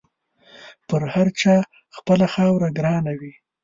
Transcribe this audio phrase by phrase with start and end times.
[0.87, 1.55] پر هر چا
[1.95, 3.33] خپله خاوره ګرانه وي.